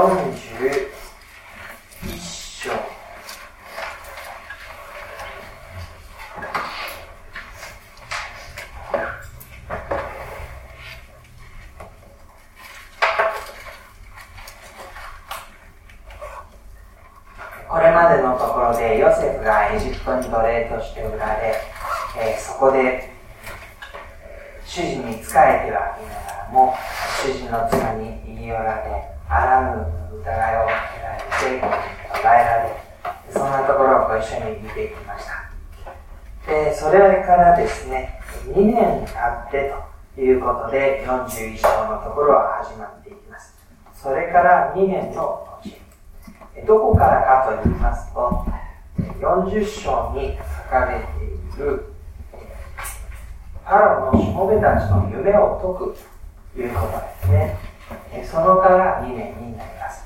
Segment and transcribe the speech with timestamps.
[0.00, 0.08] 章
[17.68, 21.60] これまでのところでヨセフがエジプトに奴隷として売られ、
[22.18, 23.12] えー、そこで
[24.64, 25.78] 主人に仕えてはいなが
[26.46, 26.74] らも
[27.22, 29.86] 主人の妻に言い寄られあらぬ
[30.20, 31.28] 疑いをかけられて
[32.12, 32.70] 捕らえられ
[33.32, 35.48] そんなところをご一緒に見ていきました
[36.50, 39.12] でそれからですね2年経
[39.48, 39.72] って
[40.16, 43.56] ということで41章のところは始まっていきます
[43.94, 48.46] それから2年の後どこからかと言いますと
[49.20, 51.92] 40章に書かれている
[53.64, 55.96] パロのしもべたちの夢を解く
[56.54, 58.24] ということですね。
[58.24, 60.04] そのから2年になります。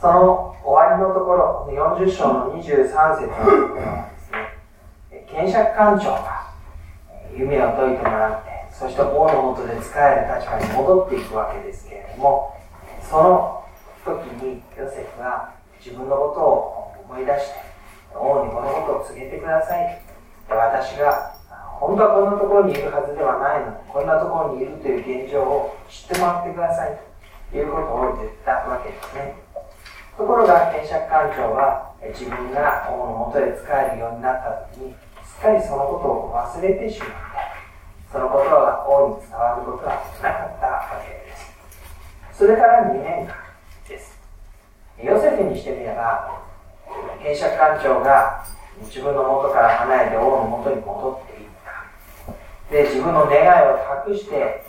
[0.00, 5.26] その終わりのところ40章の23節のところはですね。
[5.26, 6.54] 検釈官長が
[7.36, 12.56] 夢を解いてもらってそして王のもとで使える立場に戻っていくわけですけれども
[13.02, 13.63] その
[14.04, 17.74] 時にヨセフは自分のことを思い出して
[18.14, 20.00] 王にこのことを告げてください
[20.48, 21.34] 私が
[21.80, 27.00] 本当はこんなところにいるはずではないのにこんなところにいるという現状を知ってもらってください
[27.50, 29.36] ということを言ったわけですね
[30.16, 34.94] ところが検釈官長は自分が王のもとで使えるようになった時に
[35.26, 37.14] すっかりそのことを忘れてしまって
[38.12, 43.43] そのことが王に伝わることはなかったわけですそれから2年間
[45.02, 46.42] ヨセフにしてみれば
[47.22, 48.44] 検釈官長が
[48.82, 52.72] 自分の元から離れて王の元に戻っていった。
[52.72, 54.64] で自分の願いを託して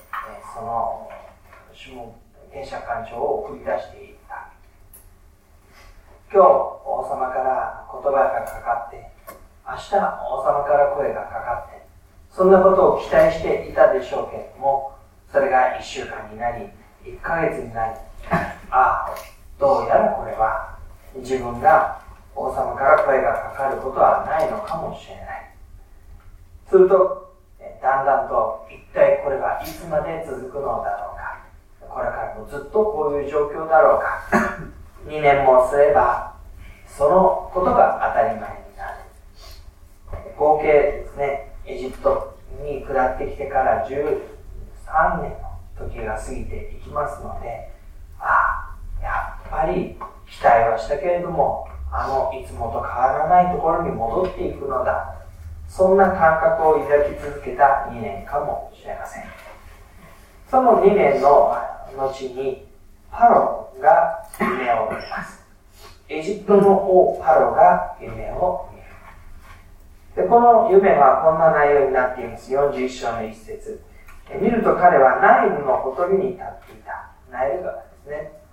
[0.53, 1.09] その
[2.51, 4.49] 検釈官長を送り出していった。
[6.31, 9.11] 今日王様から言葉がかかって
[9.67, 11.85] 明日王様から声がかかって
[12.31, 14.93] そんなことを期待していたでしょうけれども
[15.31, 16.65] それが1週間になり
[17.03, 17.93] 1ヶ月になり
[18.31, 19.15] ああ
[19.59, 20.77] どうやらこれは
[21.15, 22.01] 自分が
[22.35, 25.51] 王様から声がかかることはないのかもしれない。
[26.69, 27.33] すると
[27.81, 31.45] だんだんと一体これはいつまで続くのだろうか。
[31.87, 34.59] これからもずっとこういう状況だろうか。
[35.07, 36.33] 2年もすれば
[36.87, 38.97] そのことが当たり前になる。
[40.37, 47.74] 合計ですねエジプトに下ってきてから13年の時が過ぎていきますので
[49.49, 49.95] ぱり
[50.29, 55.15] 期待はしたけれどもあのいつもと変わらないところに戻っていくのだ。
[55.67, 59.23] そんな感覚を抱き続けた2年かもしれません。
[60.49, 61.55] その2年の
[61.97, 62.65] 後に
[63.11, 65.43] パロが夢を見ます。
[66.07, 70.23] エジプトの王パロが夢を見る。
[70.23, 72.51] でこの夢はこんな内容になっています。
[72.53, 73.81] 41章の一節。
[74.41, 77.11] 見ると彼はナイルのほとりに立っていた。
[77.31, 78.44] ナイル川ですね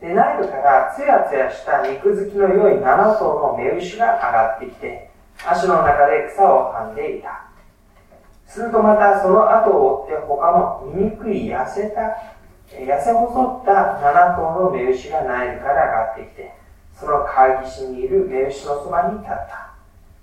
[0.00, 5.10] でナイルからつやつやした肉付きの良い7頭の目牛が上がってきて
[5.46, 7.46] 足の中で草を噛んでいた。
[8.46, 12.00] するとまたその後を追って他の醜い痩せた
[12.70, 16.54] 痩せ細った7頭の目牛がナイルから上がってきて
[16.94, 19.74] その川岸にいる目牛のそばに立った。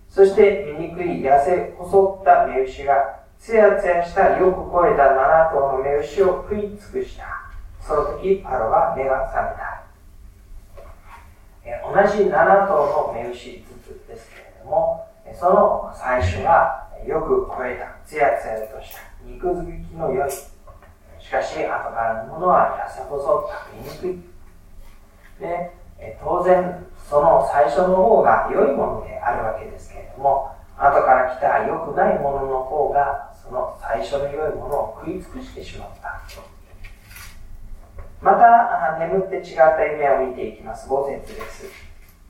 [0.09, 7.42] そして醜い痩せ細った目牛がつやつやしたよく肥えた7頭の目牛を食い尽くした。
[7.85, 9.83] その時パロは目が覚めた。
[11.83, 20.31] 同じ7頭の目牛ずつですけれどもその最初はよく肥えたつやつやとした肉付きの良い。
[20.31, 24.19] しかし後からのものは痩せ細った醜い。
[25.39, 25.71] で
[26.21, 36.21] 当然その最初の方が良いものであるわけですけれども後から来た良くないものの方がその最初の良いものを食い尽くしてしまった。
[38.23, 40.87] また眠って違った夢を見ていきます。
[40.87, 41.67] 5節です。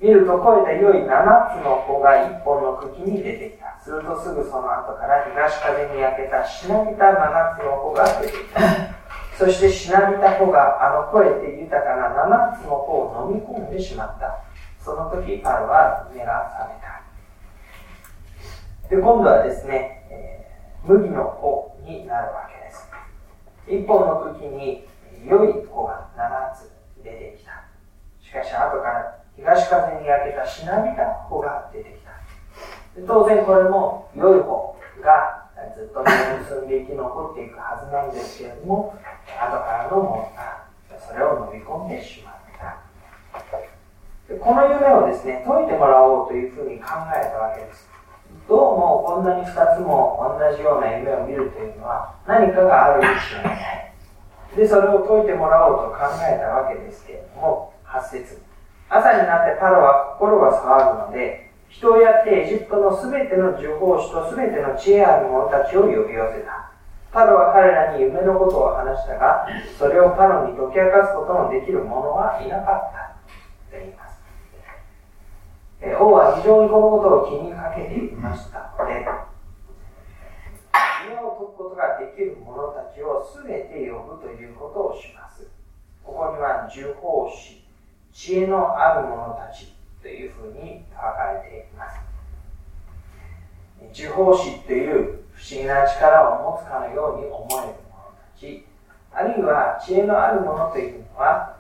[0.01, 3.79] 見ると肥えた良い7つの子が1本の茎に出てきた。
[3.79, 8.59] するとすぐその後から東風に焼けたしなびた7つの子が出てきた。
[9.37, 14.39] そしてしなびた子があの肥えて豊かな7つの子を飲み込んでしまった。
[14.79, 17.03] その時パロは目が覚めた。
[18.89, 22.89] で今度はですね、えー、麦の子になるわけです。
[23.67, 24.87] 一本の茎に
[25.25, 26.71] 良い子が7つ
[27.03, 27.63] 出てきた
[28.21, 32.11] しかし後から東風に焼けたしなびた子が出てきた
[33.07, 38.95] 当然これも良い方がずっと結んで生き残っていくはずなんですけれども
[39.39, 40.67] 後からのものが
[40.99, 42.93] それを飲み込んでしまった
[44.39, 47.87] この夢をですね、解いてもらおうというふうに考えたわけです。
[48.47, 53.11] どうもこんなに2つも同じような夢を見るというのは何かがあるに違
[53.41, 53.92] いない。
[54.55, 58.41] で、それを解いてもらおうと考えたわけですけれども、8節
[58.89, 66.69] 朝になってパロは心が騒ぐので、人をやってエジプトのすべての呪法師とすべての知恵ある者たちを呼び寄せた。
[67.11, 69.47] パロは彼らに夢のことを話したが、
[69.77, 73.15] それをパロに解き明かすことのできる者はいなかった
[73.71, 74.13] と言います。
[75.99, 79.05] 王は非常にこのことを気にかけていましたで、
[81.03, 85.47] 夢を解くことができる者たちを全て呼ぶということをします。
[86.03, 87.63] ここには呪法師、
[88.13, 91.99] 知恵のある者たちというふうに書かれています。
[93.93, 98.65] 呪法師という不思議な力を持つかのように思える者たち、
[99.11, 101.57] あるいは知恵のある者というのは、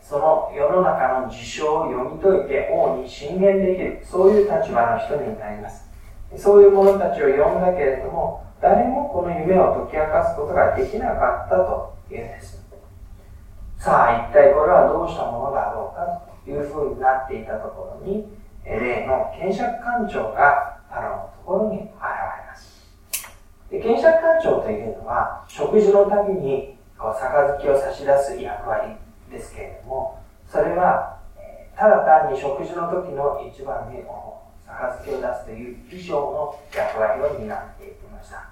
[0.00, 5.88] その世の中の事象を読み解いて王に進言できる、そういう立場の人になります。
[6.36, 12.60] そういう者たちを呼んだけれども、誰もこの夢を解き明かすことができなかったというんです。
[13.78, 16.04] さあ、一体これはどうしたものだろうか
[16.44, 18.28] というふうになっていたところに、
[18.62, 22.86] 例の検釈官長がパロのところに現れます。
[23.70, 28.96] で検釈官長というのは、食事のたびにこう杯を差し出す役割
[29.30, 31.16] ですけれども、それは、
[31.74, 34.02] ただ単に食事の時の一番目
[34.70, 38.48] に杯を出すという以上の役割を担っていました。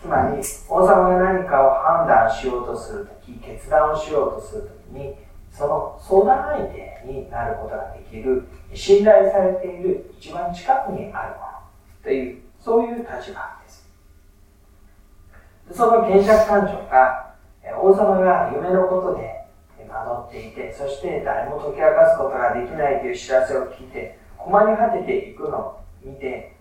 [0.00, 5.16] つまり、王様が何かを判断しようとするとき、決断をしようとするときに、
[5.52, 11.52] その相談相手になることができる、信頼されている一番近くにあるもの
[12.02, 13.88] という、そういう立場です。
[15.72, 17.34] その検釈官長が、
[17.80, 19.42] 王様が夢のことで
[19.88, 26.54] 惑っていて、そして誰も解き明かすことができないという知らせを聞いて、困り果てていくのを見て、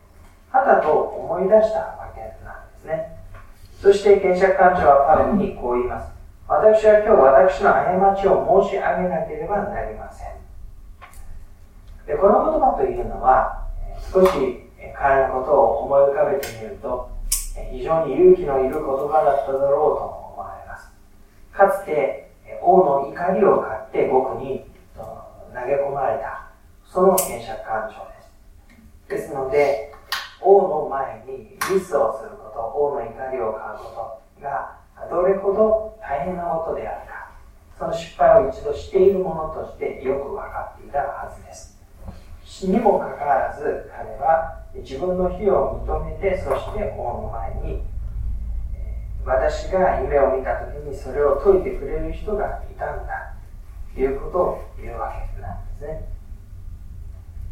[0.52, 3.18] はたと思い出したわけなんですね。
[3.82, 6.12] そして検釈官長はパウにこう言います。
[6.48, 10.28] 私は今日私の過ちを申し上げなければなりません。
[12.06, 13.68] でこの言葉というのは、
[14.12, 17.10] 少し彼のことを思い浮かべてみると、
[17.72, 20.04] 非常に勇気のいる言葉だっただろうと
[20.36, 20.92] 思われます。
[21.54, 22.30] かつて
[22.62, 26.51] 王の怒りを買って僕に投げ込まれた、
[26.92, 28.04] その検釈官長
[29.16, 29.24] です。
[29.24, 29.94] ですので、
[30.42, 34.78] 王の前にミスをすること、王の怒りを買うことが
[35.10, 37.32] どれほど大変なことであるか、
[37.80, 41.80] その失敗を一度しているものとしてよく分かっていたはずです。
[42.68, 47.84] にもかかわらず彼は自分の非を認めて、そして王の前に
[49.26, 53.34] 私が夢を見た時にそれを解いてくれる人がいたんだ
[53.94, 56.11] ということを言うわけなんですね。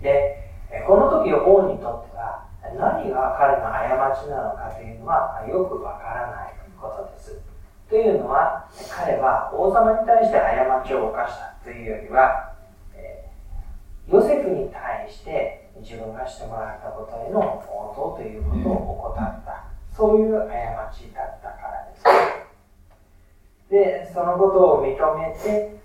[0.01, 0.51] で、
[0.87, 2.45] この時王にとっては
[2.77, 7.39] 何が彼の過ちなのかというのはよくわからないことです。
[7.89, 12.53] というのは彼は王様に対して過ちを犯したというよりは、
[12.93, 13.25] え
[14.07, 19.65] ヨセフに対して自分がしてもらったことへの応答ということを怠った
[19.95, 22.03] そういう過ちだったからです
[23.69, 25.79] でそのことを認めて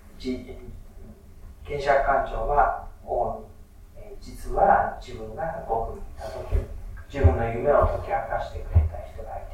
[1.65, 3.54] 検釈官長は王に
[4.25, 6.65] 実は自分が僕にいた時に
[7.13, 9.45] 自分の夢を解き明かしてくれた人がい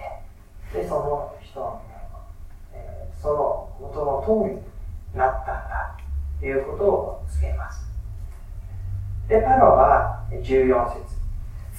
[0.71, 1.81] てでその人の、
[2.73, 4.61] えー、その元の通りに
[5.13, 5.97] なったんだ
[6.39, 7.91] ということを告げます
[9.27, 11.21] でパロは14節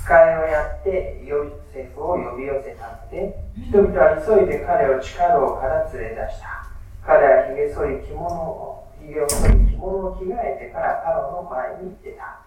[0.02, 6.66] 使いをやってヨセフを呼び寄せたので、人々は急いで彼を地下牢から連れ出した。
[7.06, 12.42] 彼はひげ剃り着物を、ひげを剃り着物を着替えてからパロの前に出た。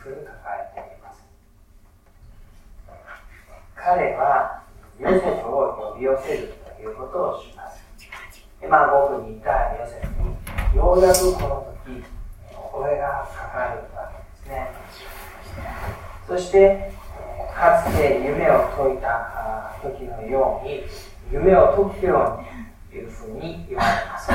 [0.00, 1.22] ふうに書かれています。
[3.76, 4.62] 彼は
[4.98, 7.80] ヨセフを呼び寄せるということをします。
[8.62, 12.04] 今僕にいたヨセフに、ようやくこの時、
[12.54, 14.70] お声がかかるわけですね。
[16.28, 16.92] そして、
[17.54, 20.84] かつて夢を解いた時のように、
[21.32, 22.48] 夢を解くように
[22.90, 24.30] というふうに言われます。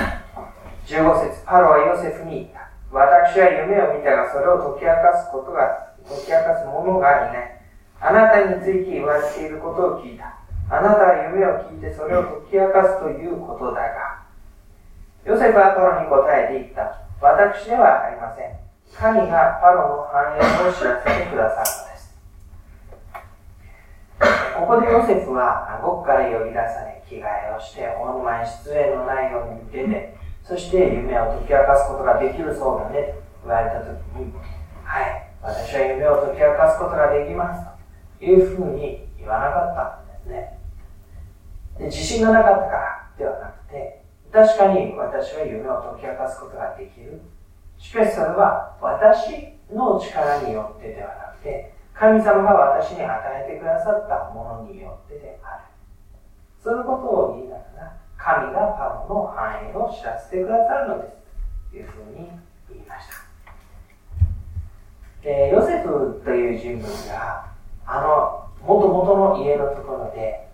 [0.87, 2.64] 15節パロはヨセフに言った。
[2.95, 7.59] 私は夢を見たが、それを解き明かすことが、解き明かす者がいない。
[7.99, 10.39] あなたについて言われていることを聞いた。
[10.71, 14.23] あなたは夢を聞いてそれを解き明かすということだが。
[15.25, 17.03] ヨセフはパロに答えて言った。
[17.19, 18.55] 私ではありません。
[18.95, 22.15] 神がパロの繁栄を知らせてくださるのです。
[24.55, 30.15] ここでヨセフは獄から呼び出され、着替えをして、オン前失礼のないように出て、
[30.47, 33.15] そして夢を解き明かすことができるそうだね。
[33.43, 34.31] 言われたときに、
[34.83, 37.65] はい、私は夢を解き明かすことができます
[38.19, 40.59] というふうに言わなかったんですね。
[41.79, 47.21] で自信がなかったからではなくて、確かに私は夢を解き明かすことができる。
[47.77, 55.63] しかしそれは私の力によってではなくて、神様が私に与えてくださったものによってである。
[56.63, 61.15] そのことを言いながら、神がパロの繁栄を知らせてくださるのです。
[61.69, 62.27] というふうに
[62.73, 63.13] 言いました。
[65.21, 67.45] で、ヨセフという人物が、
[67.85, 70.49] あの、もともとの家のところで、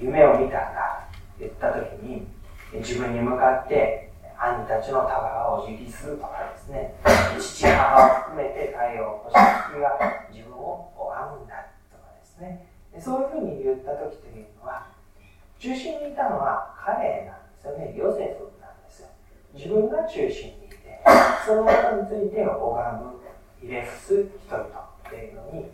[0.00, 1.08] 夢を見たんだ
[1.38, 2.26] 言ったときに、
[2.72, 6.94] 自分に向かって、兄たちの束がお辞儀するとかですね、
[7.38, 12.66] 父母を含めて太陽を起こした月が自分を拝むんだとかですね、
[12.98, 14.86] そういうふうに言った時というのは、
[15.60, 19.08] 中心にいたのは彼なんですよね、ヨセフなんですよ。
[19.52, 21.04] 自分が中心にいて、
[21.46, 23.20] そのことについて拝む、
[23.60, 24.68] ひれ伏す人々
[25.04, 25.68] というのに、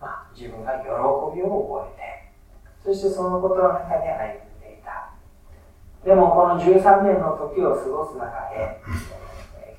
[0.00, 0.90] まあ、自分が喜
[1.36, 5.14] びを覚えて、そしてそのことの中で歩んでいた。
[6.04, 8.82] でもこの13年の時を過ごす中で、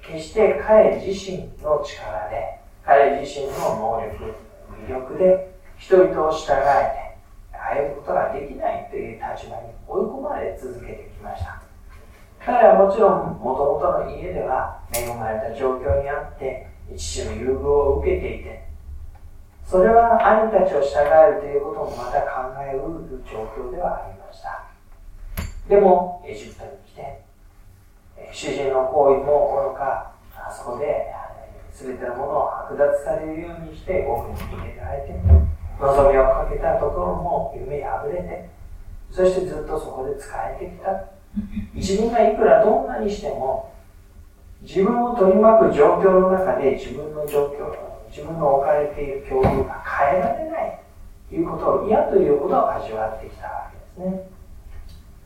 [0.08, 4.36] 決して彼自身の力で、彼自身の能力、
[4.88, 7.09] 魅力で人々を従えて、
[7.70, 11.62] 歩むことができないという立場に追い込まれ続けてきました。
[12.40, 18.66] 彼はもちろんもともとの家では恵まれた状況にあって父の優遇を受けていて
[19.66, 24.66] それは兄たちを従えるということもまた考えうる状況ではありました。
[25.68, 27.22] でもエジプトに来て
[28.32, 30.12] 主人の行為も愚か。
[30.36, 31.14] あそこで
[31.72, 35.14] 全てのものを剥奪されるようにして奥に入れられてい
[35.80, 38.50] 望みをかけたところも夢破れて
[39.12, 41.06] そしてずっとそこで使えてきた。
[41.74, 43.74] 自分がいくらどんなにしても
[44.62, 47.72] 自分を取り巻く状況の中で自分の状況
[48.10, 50.80] 自分の置かれている境遇が変えられない。
[51.30, 54.12] ということを嫌ということを味わってきたわけです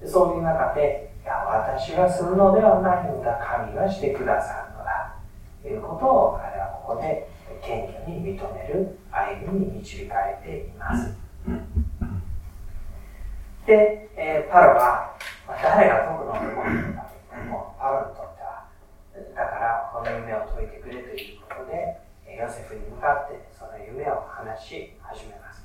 [0.05, 0.11] ね。
[0.11, 3.39] そういう中でいや私がするのではないのだ。
[3.41, 5.15] 神がしてくださるのだ。
[5.61, 7.29] ということを彼はここで
[7.63, 11.15] 謙虚に認める歩みに導かれています。
[13.65, 15.15] で、えー、パロは、
[15.47, 18.67] まあ、誰が解くのもんだともパロにとっては、
[19.33, 22.03] だからこの夢を解いてくれということで、
[22.37, 25.63] ヨセフに向かってその夢を話し始めます。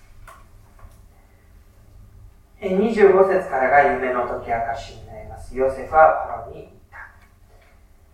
[2.60, 5.56] 25節からが夢の解き明かしになります。
[5.56, 6.77] ヨセフはパロに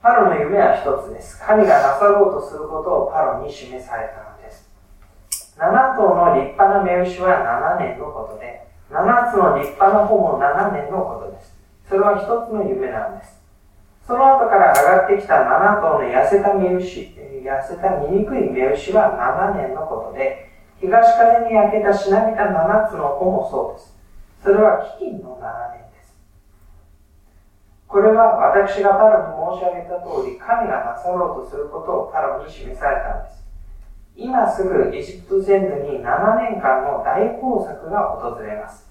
[0.05, 1.41] パロの夢は一つです。
[1.41, 4.69] 神がなさろうとすることをパロに示されたのです。
[5.57, 11.57] 7頭の立派な目牛は7年のことで、7つの立派な穂も7年のことです。
[11.89, 13.41] それは一つの夢なんです。
[14.07, 23.97] その後から上がってきた7頭の痩せた目牛、痩せた醜い目牛は7年のことで、東風に焼けたしなびた7つの穂もそうです。
[24.43, 25.84] それは飢饉の7年
[27.95, 33.47] これは私がパロに申し上げた通り、神がなさろうとすることをパロに示されたんです。
[34.17, 36.03] 今すぐエジプト全土に7
[36.43, 38.91] 年間の大豊作が訪れます。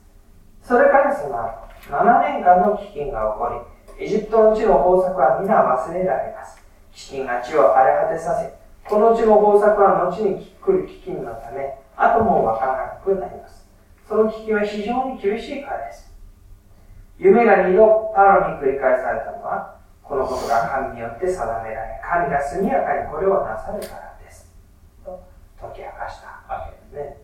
[0.61, 3.67] それからその後、7年間の飢饉が起こ
[3.99, 6.63] り、エジプトの地の豊作は皆忘れられます。
[6.95, 8.55] 飢饉が地を荒れ果てさせ、
[8.87, 13.67] この地の豊作は後に来る飢饉のため、後もわからなくなります。
[14.07, 16.12] その飢饉は非常に厳しいからです。
[17.17, 24.51] 夢が二度パロに繰り返されたのは、このことが神によって定められ、神が速やかにこれをなさるからです。
[25.05, 25.23] と
[25.59, 27.17] 解き明かしたわけですね。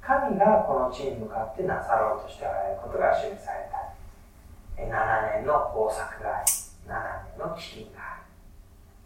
[0.00, 3.84] 神がこの地に向かってなさろうとしておられることが示された。
[4.76, 4.86] 7
[5.40, 6.52] 年の豊作があり、
[6.86, 6.92] 7
[7.36, 8.20] 年の飢饉があ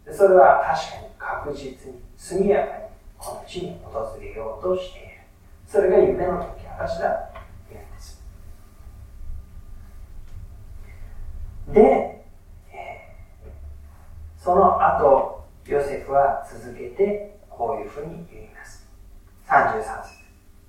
[0.05, 0.13] る。
[0.13, 2.83] それは確かに確実に速やかに
[3.17, 5.09] この地に訪れようとしている。
[5.65, 7.28] それが夢の解き明かしだ
[11.73, 12.23] で、
[12.71, 18.87] えー、その後、ヨセフは続けてこういうふうに言います。
[19.47, 20.19] 33節。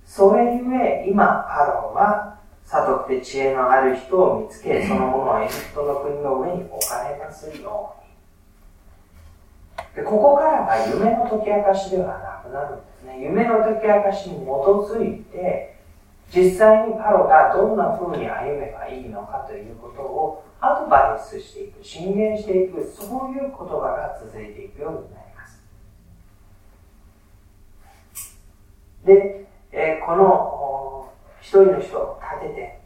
[0.05, 8.11] それゆえ、今、パロは、悟って知恵のある人を見つけ、そのものをエジプトの国の上に置かれますように。
[9.95, 13.21] でここからは夢の解き明かしではなくなるんですね。
[13.21, 15.70] 夢の解き明かしに基づいて、
[16.33, 25.61] 実際にパロがどんな風に歩めばいいのかということをアドバイスしていく、進言していく、そういう言葉が続いていくようになります。
[29.03, 31.11] で、えー、この
[31.41, 32.79] 一人の人を立てて、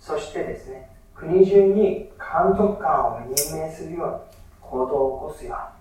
[0.00, 5.76] そしてですね、国中に監督官を任命するように行動を起こすように。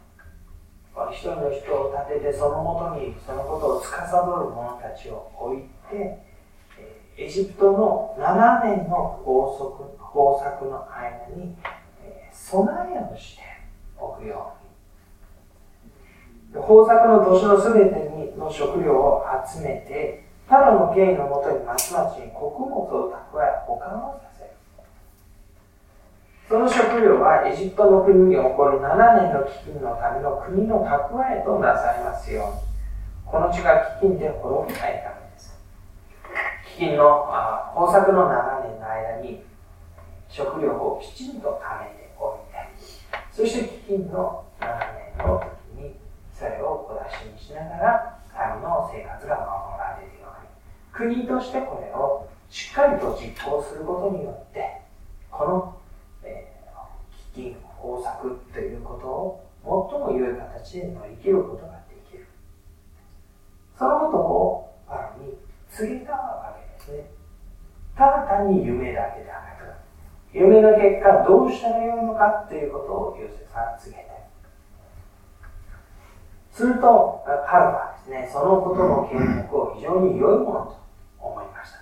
[1.12, 6.35] 一人の人を立ててそのもとにそのことを司る者たちを置いて
[7.18, 9.84] エジプトの7年の法則
[10.16, 11.56] 豊作の間に
[12.34, 13.44] 備えをして
[13.98, 14.52] おくよ
[16.54, 16.62] うに。
[16.62, 24.50] 豊作の年のすべての食料を集めてただの権威のもとに町々に穀物を蓄え保管をさせる。
[26.50, 32.76] その食料はエジプトの国に起こる7年の飢饉のための国の蓄えとなさいますように。
[33.26, 35.15] この地が飢饉で滅びないため
[36.78, 37.28] 飢饉の
[37.76, 39.44] 豊作の7年の間に
[40.30, 42.60] 食料をきちんと貯めておいて
[43.32, 44.68] そして飢饉の7
[45.18, 45.40] 年の
[45.76, 45.96] 時に
[46.38, 48.20] それを小出しにしながら
[48.56, 50.28] 民の生活が守られるよ
[51.00, 54.82] うに国としてこれをしっかりと実行することによって
[55.32, 55.76] この
[57.36, 57.48] 金、
[57.84, 62.26] 豊作ということを最も良い形で乗り切ることができる。
[63.78, 65.34] そのことをパロに
[65.70, 66.55] 告げたわ。
[67.96, 69.72] ただ単に夢だけではなく、
[70.34, 74.16] 夢の結果どうしたらよいのかということをヨセフは告げて。
[76.52, 79.18] すると、パロはですね、そのことの計
[79.50, 80.78] 画を非常に良いものと
[81.20, 81.80] 思いました。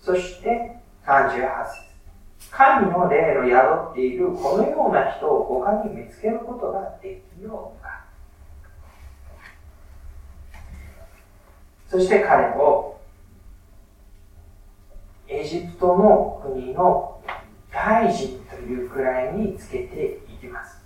[0.00, 1.86] そして、38節
[2.50, 8.06] 神の霊の宿っているこのような人を他に見つけることができようか
[11.88, 12.95] そして彼を
[15.28, 17.20] エジプトの国の
[17.72, 20.78] 大臣というくらいにつけていきます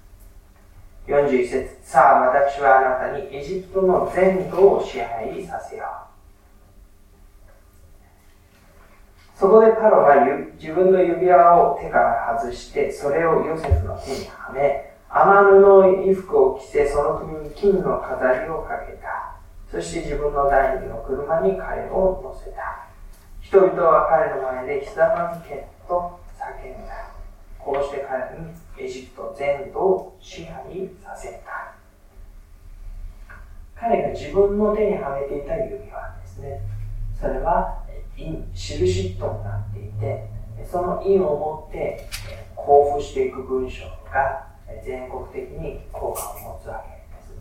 [1.07, 6.11] 41節さあ私はあなたにエジプトの全土を支配させよう
[9.41, 10.17] そこでパロは
[10.61, 19.41] 自分の指輪を手から外して、それをヨセフの手にはめ、天布の衣服を着せ、その首に金の飾りをかけた。
[19.71, 22.90] そして自分の第二の車に彼を乗せた。
[23.51, 27.11] 人々は彼の前でひざまずけと叫んだ。
[27.59, 28.47] こうして彼に
[28.79, 31.75] エジプト全土を支配させた。
[33.75, 36.61] 彼が自分の手にはめていた指輪ですね。
[37.21, 37.83] それは
[38.17, 40.29] 印、印となっていて、
[40.65, 42.09] その印を持って
[42.57, 44.47] 交付していく文章が
[44.85, 47.35] 全国的に効果を持つわけです。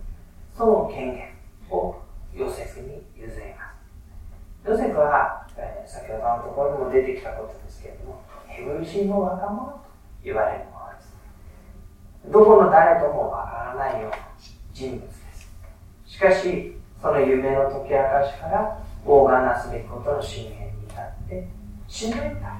[0.58, 1.28] その権限
[1.70, 2.02] を
[2.34, 3.70] ヨセフに譲りま
[4.66, 4.70] す。
[4.72, 5.48] ヨセフは、
[5.86, 9.80] 先ほどのところにも出てきたことですけれども、ヘブル人の若者と
[10.24, 11.16] 言われるものです。
[12.32, 14.18] どこの誰ともわからないような
[14.74, 15.52] 人物です。
[16.06, 20.72] しかし、その夢の解き明かしから、王がなすべきことの信念っ
[21.30, 21.48] て
[21.88, 22.56] 信頼になる。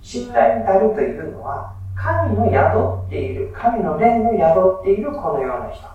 [0.00, 5.86] 信頼になるというのは、神の宿っている、神の霊の宿っているこのような人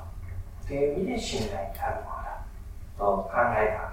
[0.68, 2.46] という意味で信頼になるものだ
[2.98, 3.93] と考えたわけ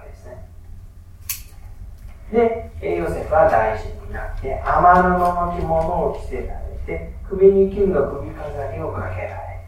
[2.31, 9.65] で、ヨセフは大臣になって、天布の着物を着せられて、首に金の首飾りをかけられ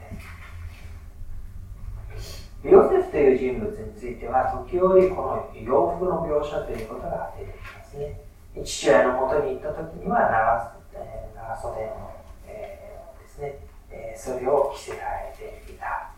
[2.64, 5.16] て、ヨセフという人物については、時折こ
[5.54, 8.22] の洋服の描写ということが出てきますね。
[8.64, 10.78] 父親のもとに行った時には長,、
[11.36, 12.14] 長袖の、
[12.48, 13.60] えー、ですね、
[13.92, 16.12] え、それを着せられていた。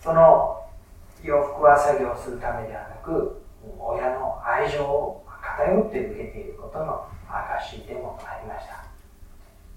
[0.00, 0.64] その
[1.22, 3.41] 洋服は作業するためではなく
[3.78, 8.84] 親の愛情を偏って受けていることの証でもありました。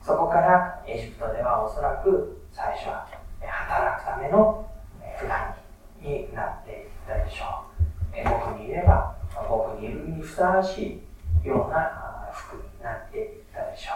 [0.01, 3.07] そこからエジプトではおそらく最初は
[3.41, 4.69] 働くための
[5.17, 5.55] 普段
[6.01, 8.23] になっていったでしょう。
[8.23, 9.15] 僕にいれば
[9.49, 11.01] 僕にいるにふさわし
[11.43, 13.91] いような服になっていったでしょ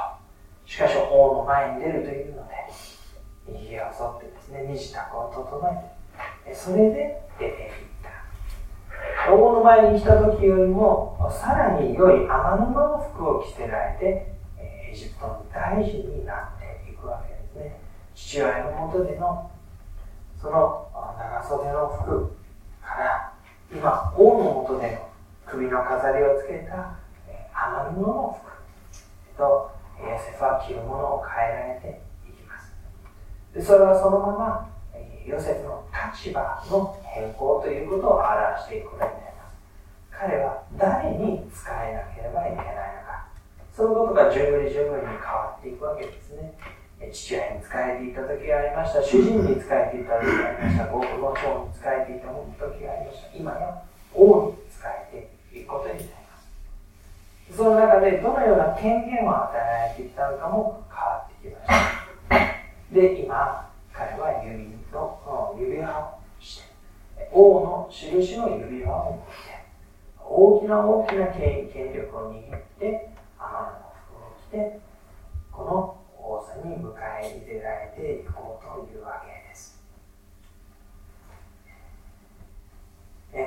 [0.66, 0.70] う。
[0.70, 2.54] しかし、王の前に出るというので、
[3.68, 5.60] 家を沿ってですね、身支度を整
[6.46, 7.89] えて、それで出てい
[9.32, 17.80] 王の前に来た時よりも、さらに良い天布の服を着せられて、エジプトの大臣になっていくわけですね。
[18.16, 19.52] 父親のもとでの、
[20.42, 22.32] その長袖の服
[22.82, 23.34] から、
[23.72, 25.10] 今、王のもとでの
[25.46, 26.96] 首の飾りをつけた
[27.52, 32.74] 余るもの服とヨセフは着るものを変えられていきます
[33.54, 34.70] でそれはそのまま
[35.30, 38.34] ヨセフの立場の変更ということを表
[38.66, 39.54] していくことになります。
[40.10, 43.30] 彼は誰に仕えなければいけないのか。
[43.78, 46.58] そのことが順繰り順繰りに変わっていくわけですね。
[47.14, 49.04] 父親に仕えていた時がありました。
[49.06, 50.88] 主人に仕えていた時がありました。
[50.90, 53.38] 僕の長に仕えていた時がありました。
[53.38, 53.86] 今や
[54.18, 54.82] 王に仕
[55.14, 56.50] えていくことになります。
[57.54, 62.50] その中でどのような権限を与えられてきたのかも変わってきました。
[62.90, 69.60] で、今、彼は指の指輪をして王の印の指輪を持って
[70.18, 74.80] 大きな大きな権力を握って天の服を着て
[75.52, 79.80] この王座に迎え入れられていこうというわけです。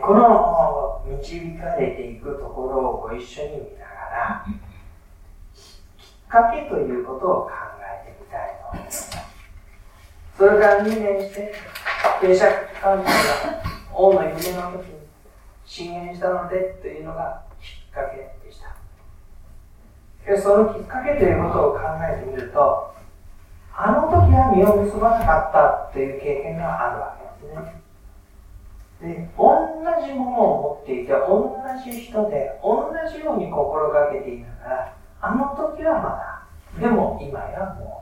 [0.00, 4.46] この導かれていくところをご一緒に見ながら
[5.56, 7.50] きっかけということを考
[8.04, 9.11] えてみたいと思います。
[10.36, 11.54] それから2年して
[12.20, 13.10] 帝釈官僚が
[13.94, 14.92] 王の夢の時に
[15.64, 18.72] 進言したのでというのがきっかけでした。
[20.40, 22.94] そのきっかけということを考えてみると
[23.74, 27.82] あの時は実を結ばなかったという経験があるわけですね。
[29.00, 38.01] で同じものを持っていて同じ人で同じように心がけていながらあの時はまだでも今やも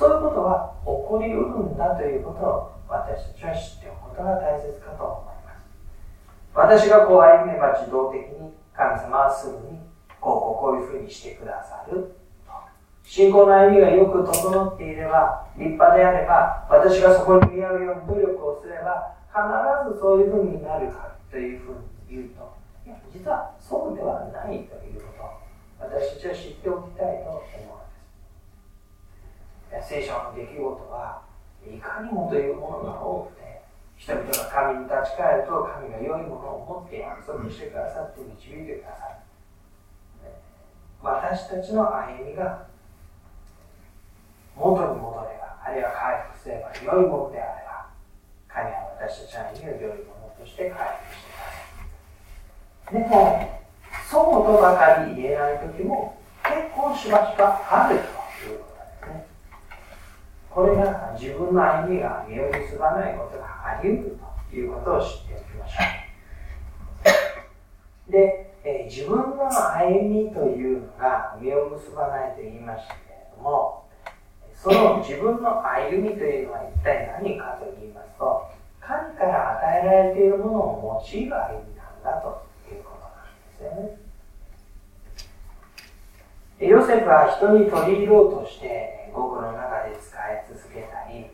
[0.00, 6.88] そういうことは起こりうるんだということを私たちは知っておくことが大切かと思います。
[6.88, 9.76] 私がこう歩めば自動的に神様はすぐに
[10.18, 12.16] こうこういうふうにしてくださる
[13.04, 21.74] 信仰の歩みがよく整っていれば立派であれば私がそこに見合うように努力をすれば必ずそういうふうになるかというふう
[22.08, 25.12] に言うといや実はそうではないというこ
[25.78, 27.69] とを私たちは知っておきたいと思うんです。
[29.78, 31.22] 聖書の出来事は
[31.62, 33.62] いかにもというものが多くて
[33.96, 39.20] 人々が神に立ち返ると神が良いものを持って約束してくださって導いてくださる。
[41.02, 42.66] 私たちの歩みが
[44.56, 47.88] 元に戻ればあるいは回復すれば良いものであれば
[48.48, 51.48] 神は私たちの歩みを良いものとして回復してくだ
[52.90, 53.60] さいでも
[54.10, 58.04] そうとばかり言えない時も結構しばしばあると
[58.50, 58.64] いうこ
[59.00, 59.26] とですね。
[60.50, 64.18] これが自分の歩みが身を結ばないことがあり得る
[64.50, 65.74] ということを知っておきましょ
[68.08, 68.12] う。
[68.12, 73.86] でえー、自分の歩みというのが実を結ばないと言いましたけれども
[74.54, 83.96] その自分の歩みというのは一体何かと言いますと神から与えられているものを用いる歩みなんだということなんですよね
[86.68, 91.26] ヨセフは人に取り入ろうとして語句の中で使い続けたり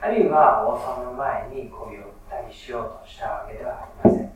[0.00, 4.32] あるいは王様の前に媚びを売ったりしようとしたわけではありません。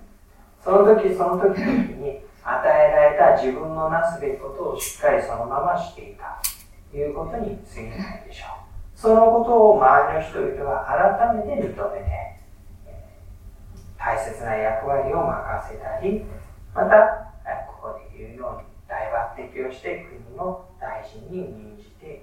[0.63, 6.41] その時その時々に与えられた自分のなすべきことをしっかりそのまましていた。
[6.91, 8.65] ということに過ぎないでしょう。
[8.95, 10.87] そのことを周りの人々は
[11.19, 12.41] 改めて認めて
[13.99, 16.25] 大切な役割を任せたり
[16.75, 17.33] また
[17.83, 22.23] ここで言うように大抜擢をして国の大臣に任じていたり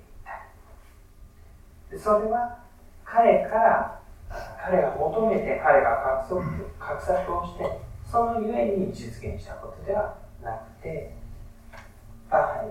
[1.97, 2.57] それは
[3.05, 3.99] 彼から
[4.63, 6.25] 彼が求めて彼が
[6.79, 11.13] 画策をしてそのゆえに実現したことではなくて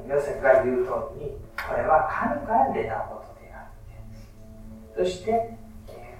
[0.08, 5.56] ヨセフが言う通りにこれは神から出たことであってそして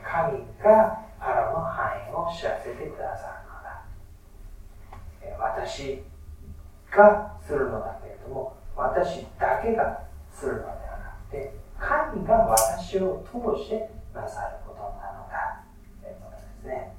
[0.05, 3.45] 神がパラの範囲を知らせてくださ
[5.21, 5.39] るのだ。
[5.39, 6.03] 私
[6.91, 15.65] がするのだけれども私だけがするのではなくて神が私を通してなさることなのだ。
[16.03, 16.95] ということですね。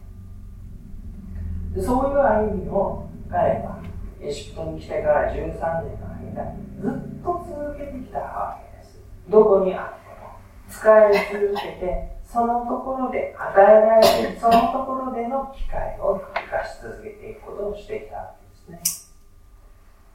[1.76, 3.80] でそういう歩みを彼は
[4.20, 9.00] エジプトに来てから13年の間ずっと続けてきたわけです。
[9.30, 14.02] どこにあっても使い続けてそのところで与えられ
[14.34, 18.36] てそのところでの機会を生かし続けていくことをしてきたわ
[18.68, 19.01] けですね。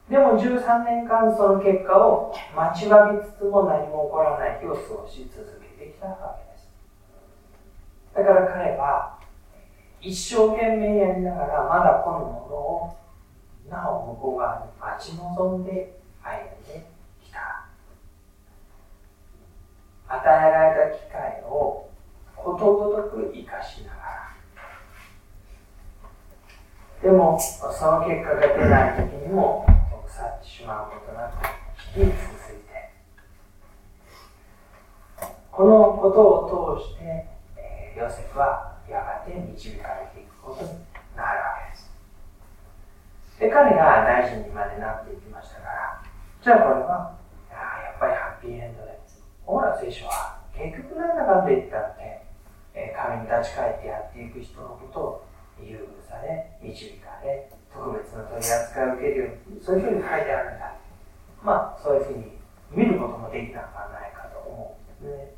[0.09, 6.69] でも13年間その結果を待ちわびつつも何も起こらない日を過ごし続けてきたわけです。
[8.15, 9.19] だから彼は
[10.01, 12.97] 一生懸命やりながらまだこのものを
[13.69, 16.87] なお向こう側に待ち望んで歩んで
[17.25, 17.67] きた。
[20.07, 21.91] 与えられた機会を
[22.37, 24.37] ことごとく生かしながら。
[27.03, 29.67] でもその結果が出ない時にも
[30.67, 31.47] まうことなく
[31.97, 32.91] 引き続いて
[35.51, 37.27] このことを通して、
[37.57, 40.69] えー、ヨセフはやがて導かれていくことに
[41.17, 41.91] なるわけです。
[43.41, 46.03] で、彼が大臣にまでなっていきましたから、
[46.43, 47.17] じゃあこれは、
[47.51, 49.01] ややっぱりハッピーエンドで。
[49.45, 52.23] ほら、聖書は、結局なんだかんだ言ったって、
[52.75, 55.27] え神に立ち返ってやっていく人のことを
[55.61, 60.73] 優遇され、導かれ、特別な取り扱いを受けるように、そういうふうに書いてあるんだ。
[61.43, 62.33] まあ、そういうふうに
[62.73, 65.35] 見ることもできたのではないかと思うんですね。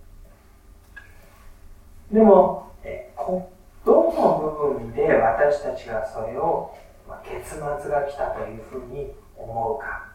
[2.13, 3.51] でも、えこ
[3.85, 4.39] どの
[4.73, 6.75] 部分で私たちがそれを、
[7.09, 10.13] まあ、結末が来たというふうに思うか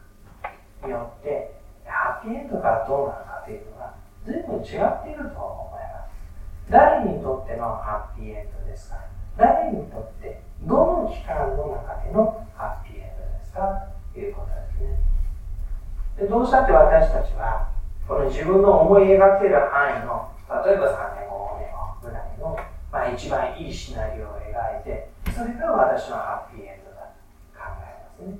[0.83, 1.53] によって
[1.85, 8.97] ハッピーエンドがどうなのかというのは随分違っていると思います誰にとってのハッピーエンドですか？
[9.37, 13.87] 誰にとってどの期間の中でのハッピーエンドですか？
[14.13, 14.97] ということですね
[16.19, 17.69] でどうしたって私たちは
[18.07, 20.31] この自分の思い描ける範囲の
[20.65, 22.57] 例えば3年後5年後ぐらいの、
[22.91, 27.13] まあ、一番いいシナリオを描いてそれが私のハッピーエンドだと
[27.57, 28.37] 考えますね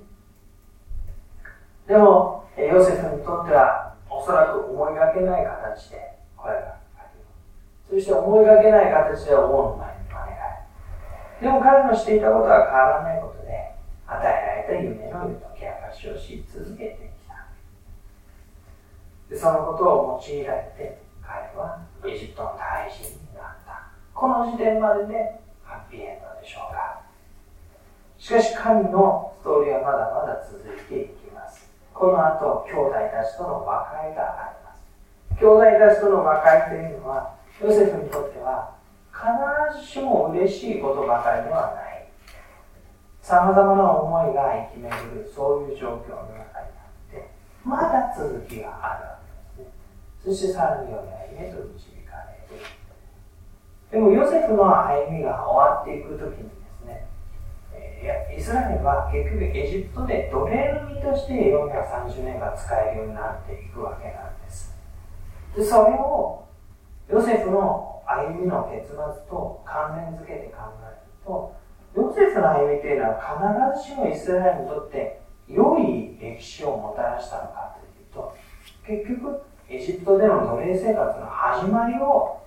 [1.88, 7.20] でもヨセフにとってはおそらく思いがけない形で声がかかる
[7.90, 10.32] そして思いがけない形で王の前に招かれ
[11.44, 13.76] でも彼のしていたことは変わらないことで
[14.08, 17.44] 与えられた夢の解き明かしをし続けてきた。
[19.28, 23.92] でそのことを用いられて彼はエジプトの大臣になった。
[24.14, 27.04] この時点まででハッピーエンドでしょうか。
[28.16, 31.68] しかし神のストーリーはまだまだ続いていきます。
[31.92, 34.80] この後兄弟たちとの和解があります。
[35.38, 38.72] 兄弟たちとの和解というのはヨセフにとっては
[39.24, 41.94] 必ずしも嬉しいことばかりではない。
[43.22, 47.30] さまざまな思いが生き巡るそういう状況の中にあって
[47.64, 49.18] まだ続きがあるわ
[49.56, 50.36] けですね。
[50.36, 52.60] そしてさらにより歩みへと導かれる
[53.90, 57.08] でもヨセフの歩みが終わっていく時にですね
[58.36, 64.76] イスラエルは結局エジプトで奴隷の身として430年が使えるようになっていくわけなんです。
[65.56, 66.44] でそれを
[67.10, 68.96] ヨセフの歩みの結末
[69.28, 71.54] と関連づけて考えると
[71.96, 78.34] ヨセフの歩みというのは必ずしもイスラエルにとって良い歴史をもたらしたのかというと
[78.86, 82.40] 結局エジプトでの奴隷生活の始まりを、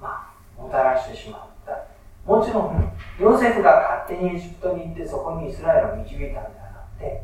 [0.00, 1.86] まあ、もたらしてしまった
[2.26, 7.22] もちろんヨセフが勝手にエジプトに行ってそこにイスラエルを導いたんではなくて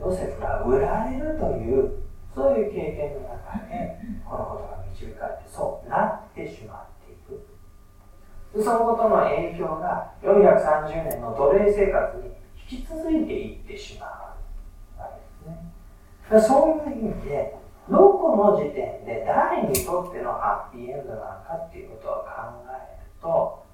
[0.00, 1.92] ヨセフが売られるという
[2.34, 8.64] そういう経験の中でこのことが導かれてそうなってしまっていく。
[8.64, 12.26] そのことの影響が430年の奴隷生活に
[12.70, 16.40] 引き続いていってしまうわけですね。
[16.48, 17.56] そういう意味で
[17.88, 22.28] どこの時点で誰にとってのハッピーエンドなのかっていうことを考
[22.68, 23.64] えると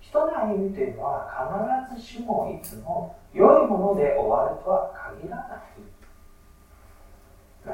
[0.00, 5.66] 人の歩みというのは必ずしもいつも良いもので終わるとは限らない。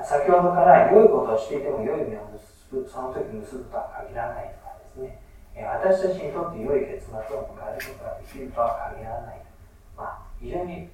[0.04, 2.51] 先ほどから良いことをしていても良い目を結ぶ
[2.88, 5.22] その時結ぶとは限らないとかですね。
[5.54, 9.44] え私たちにとって良い結末を迎えることができるとは限らない
[9.96, 10.88] まあ、非常に、うん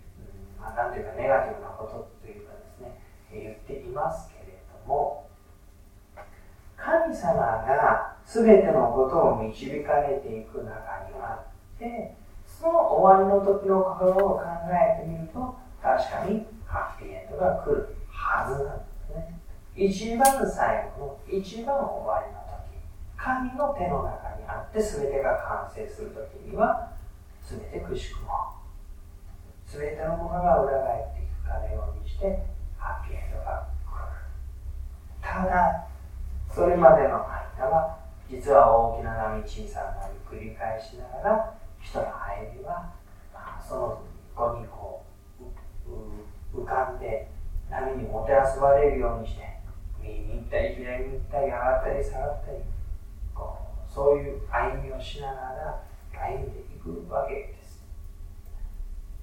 [0.60, 2.98] まあ、なんていうかネガティブなことというかですね。
[3.32, 5.28] 言っていますけれども
[6.76, 10.70] 神様が全てのことを導かれていく中
[11.08, 11.44] にあ
[11.76, 18.88] ってその終わりの時の心を考えてみると確かにハッピーエンドが来るはずなんです。
[19.78, 22.82] 一番最後の一番終わりの時
[23.16, 26.90] 神の手の中にあって全てが完成する時には
[27.48, 28.58] 全てくしくも。
[29.66, 32.42] 全てのものが裏返っていくかのようにして
[32.76, 34.18] ハッピーエンドが来る。
[35.22, 35.86] ただ
[36.50, 37.24] それまでの
[37.56, 42.90] 間は実は大きな波小さな波繰り返しながら人の入りは、
[43.32, 44.02] まあ、その
[44.34, 45.04] 後にこ
[46.52, 47.30] う浮かんで
[47.70, 49.58] 波にもてあそばれるようにして
[50.02, 52.58] 右に行ったり左に行ったり上がったり下がったり
[53.34, 53.58] こ
[53.88, 55.82] うそういう歩みをしながら
[56.12, 57.82] 歩んでいくわけです。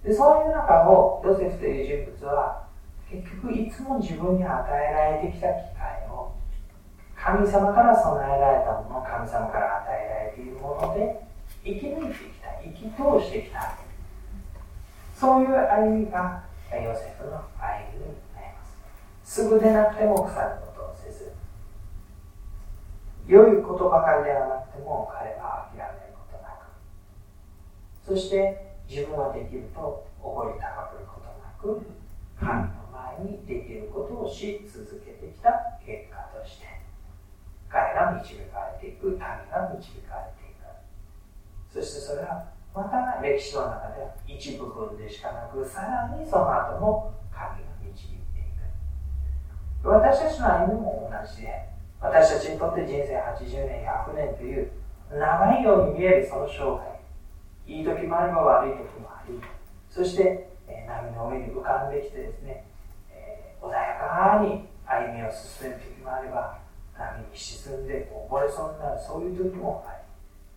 [0.04, 2.68] でそういう中をヨセフという人物は
[3.10, 6.34] 結局いつも自分に与えられてきた機会を
[7.16, 11.22] 神様から備えられたもの神様から与えられているもので
[11.64, 13.78] 生き抜いてきた生き通してきた。
[15.16, 18.14] そういう歩みがヨセフの歩み
[19.26, 21.34] すぐでなくても腐ることをせず
[23.28, 26.70] 良いことばかりではなくても彼は諦めることなく
[28.06, 31.82] そして自分はできるとおごり高ぶることなく
[32.38, 32.86] 神の
[33.18, 35.50] 前にできることをし続けてきた
[35.82, 36.68] 結果として
[37.68, 40.70] 彼が導かれていく民が導かれていく。
[41.74, 47.65] そしてそれはまた歴史の中では一部分でしかなくさらにその後も神
[49.86, 51.70] 私たちの歩みも同じで
[52.02, 54.72] 私たちにとって人生80年、100年という
[55.12, 56.96] 長いように見えるその生涯。
[57.68, 59.40] いい時もあれば悪い時もあり、
[59.90, 62.66] そして、え波の上に浮かんできてですね、
[63.12, 66.60] えー、穏やかに歩みを進める時もあれば、
[66.98, 69.98] 波に沈んで溺れそうになる、そういう時もあり、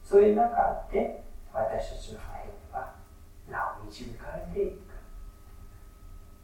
[0.05, 2.95] そういう中で私たちの歩みは
[3.51, 4.89] なお導かれていく。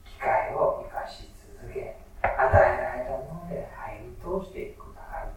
[0.05, 0.87] 機会を
[2.24, 5.32] 与えられたもので歩み通していくばかり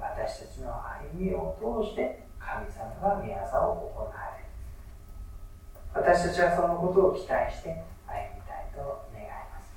[0.00, 4.48] 私たちの歩みを通して神様が宮沢を行われる。
[5.94, 9.76] 私たちはそのことを期待して歩みたいと願います。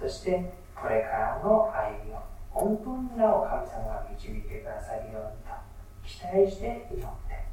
[0.00, 5.52] そしてこれからの歩みを本当になお神様が導いてくださるようにと
[6.04, 7.44] 期待して祈って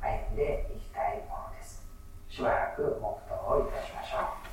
[0.00, 1.86] 歩んでいきたいものです。
[2.28, 4.51] しばらく黙祷をいたしましょう。